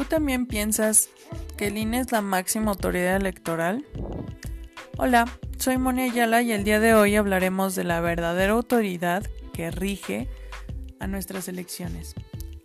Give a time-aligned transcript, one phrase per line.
[0.00, 1.10] ¿Tú también piensas
[1.58, 3.84] que el INE es la máxima autoridad electoral?
[4.96, 5.26] Hola,
[5.58, 10.30] soy Monia Ayala y el día de hoy hablaremos de la verdadera autoridad que rige
[11.00, 12.14] a nuestras elecciones,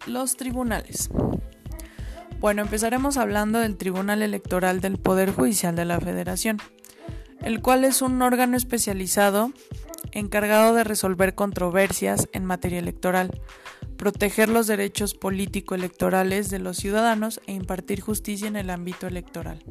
[0.07, 1.09] los tribunales.
[2.39, 6.61] Bueno, empezaremos hablando del Tribunal Electoral del Poder Judicial de la Federación,
[7.41, 9.51] el cual es un órgano especializado
[10.13, 13.29] encargado de resolver controversias en materia electoral,
[13.97, 19.63] proteger los derechos político-electorales de los ciudadanos e impartir justicia en el ámbito electoral.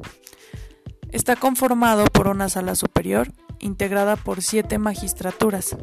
[1.11, 5.75] Está conformado por una sala superior, integrada por siete magistraturas,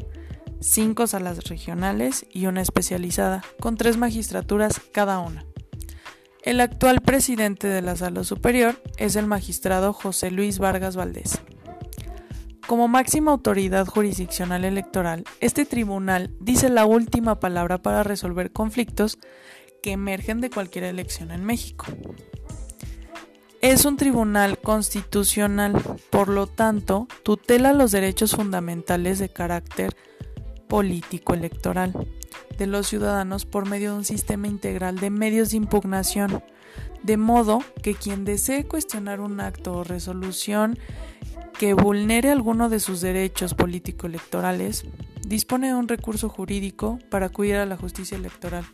[0.59, 5.45] cinco salas regionales y una especializada, con tres magistraturas cada una.
[6.43, 11.41] El actual presidente de la sala superior es el magistrado José Luis Vargas Valdés.
[12.67, 19.19] Como máxima autoridad jurisdiccional electoral, este tribunal dice la última palabra para resolver conflictos
[19.81, 21.85] que emergen de cualquier elección en México.
[23.61, 29.95] Es un tribunal constitucional, por lo tanto, tutela los derechos fundamentales de carácter
[30.67, 31.93] político electoral
[32.57, 36.43] de los ciudadanos por medio de un sistema integral de medios de impugnación,
[37.03, 40.77] de modo que quien desee cuestionar un acto o resolución
[41.63, 44.83] que vulnere alguno de sus derechos político-electorales,
[45.25, 48.65] dispone de un recurso jurídico para acudir a la justicia electoral.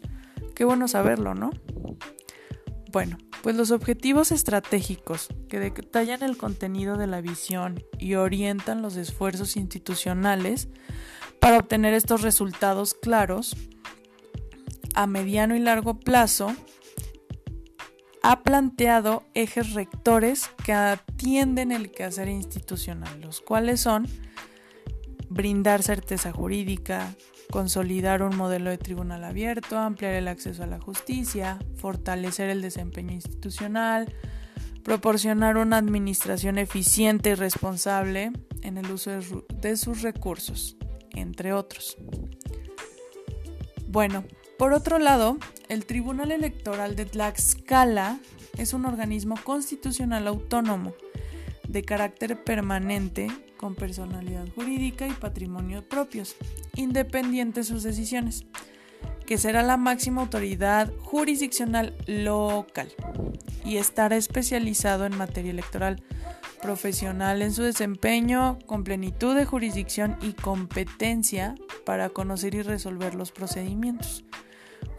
[0.56, 1.52] Qué bueno saberlo, ¿no?
[2.92, 8.96] Bueno, pues los objetivos estratégicos que detallan el contenido de la visión y orientan los
[8.96, 10.68] esfuerzos institucionales
[11.40, 13.56] para obtener estos resultados claros
[14.96, 16.56] a mediano y largo plazo
[18.22, 24.08] ha planteado ejes rectores que atienden el quehacer institucional, los cuales son
[25.30, 27.16] brindar certeza jurídica,
[27.52, 33.14] consolidar un modelo de tribunal abierto, ampliar el acceso a la justicia, fortalecer el desempeño
[33.14, 34.14] institucional,
[34.84, 39.12] proporcionar una administración eficiente y responsable en el uso
[39.62, 40.78] de, sus recursos,
[41.12, 41.98] entre otros.
[43.88, 44.24] Bueno,
[44.60, 45.38] por otro lado,
[45.70, 48.20] el Tribunal Electoral de Tlaxcala
[48.58, 50.94] es un organismo constitucional autónomo
[51.70, 56.36] de carácter permanente con personalidad jurídica y patrimonio propios,
[56.76, 58.46] independiente de sus decisiones,
[59.26, 62.90] que será la máxima autoridad jurisdiccional local
[63.64, 66.04] y estará especializado en materia electoral,
[66.62, 71.56] profesional en su desempeño, con plenitud de jurisdicción y competencia
[71.86, 74.26] para conocer y resolver los procedimientos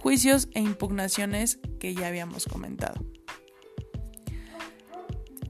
[0.00, 3.04] juicios e impugnaciones que ya habíamos comentado.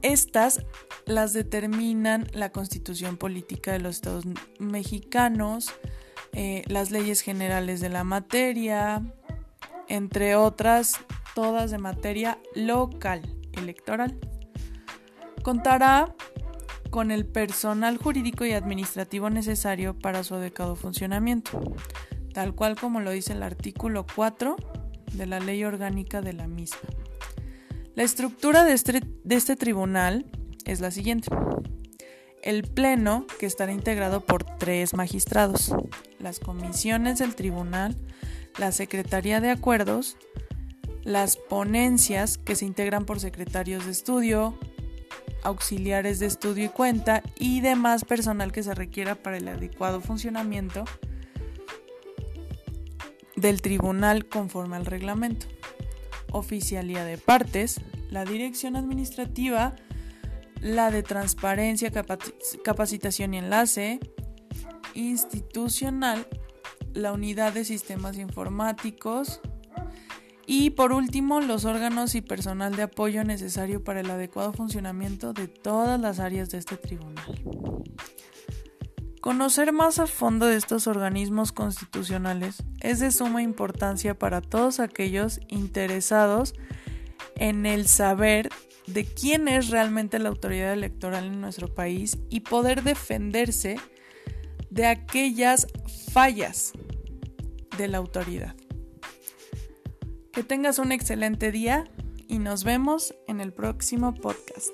[0.02, 0.64] Estas
[1.06, 4.24] las determinan la constitución política de los estados
[4.58, 5.72] mexicanos,
[6.32, 9.02] eh, las leyes generales de la materia,
[9.88, 10.94] entre otras,
[11.34, 13.22] todas de materia local
[13.52, 14.18] electoral.
[15.42, 16.14] Contará
[16.90, 21.60] con el personal jurídico y administrativo necesario para su adecuado funcionamiento
[22.32, 24.56] tal cual como lo dice el artículo 4
[25.12, 26.88] de la ley orgánica de la misma.
[27.94, 30.26] La estructura de este, de este tribunal
[30.64, 31.28] es la siguiente.
[32.42, 35.74] El Pleno, que estará integrado por tres magistrados,
[36.18, 37.96] las comisiones del tribunal,
[38.58, 40.16] la Secretaría de Acuerdos,
[41.02, 44.58] las ponencias, que se integran por secretarios de estudio,
[45.42, 50.84] auxiliares de estudio y cuenta y demás personal que se requiera para el adecuado funcionamiento
[53.40, 55.46] del tribunal conforme al reglamento.
[56.32, 57.80] Oficialía de partes,
[58.10, 59.74] la dirección administrativa,
[60.60, 61.90] la de transparencia,
[62.62, 64.00] capacitación y enlace,
[64.94, 66.26] institucional,
[66.92, 69.40] la unidad de sistemas informáticos
[70.46, 75.46] y por último los órganos y personal de apoyo necesario para el adecuado funcionamiento de
[75.46, 77.44] todas las áreas de este tribunal.
[79.20, 85.40] Conocer más a fondo de estos organismos constitucionales es de suma importancia para todos aquellos
[85.48, 86.54] interesados
[87.36, 88.48] en el saber
[88.86, 93.76] de quién es realmente la autoridad electoral en nuestro país y poder defenderse
[94.70, 95.66] de aquellas
[96.12, 96.72] fallas
[97.76, 98.56] de la autoridad.
[100.32, 101.84] Que tengas un excelente día
[102.26, 104.70] y nos vemos en el próximo podcast.